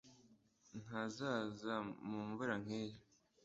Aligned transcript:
Ntazaza 0.83 1.75
mu 2.07 2.19
mvura 2.29 2.55
nkiyi 2.63 2.97